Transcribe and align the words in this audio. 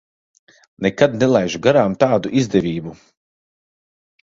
Nekad 0.85 1.13
nelaižu 1.25 1.61
garām 1.67 1.95
tādu 2.05 2.33
izdevību. 2.43 2.97